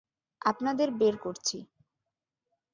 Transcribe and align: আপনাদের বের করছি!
আপনাদের 0.41 0.87
বের 0.91 1.15
করছি! 1.17 1.57